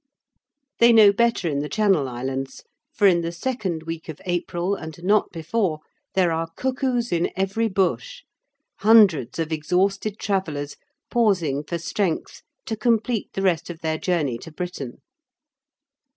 [0.79, 4.97] They know better in the Channel Islands, for in the second week of April, and
[5.03, 5.77] not before,
[6.15, 8.23] there are cuckoos in every bush
[8.79, 10.75] hundreds of exhausted travellers
[11.11, 15.01] pausing for strength to complete the rest of their journey to Britain.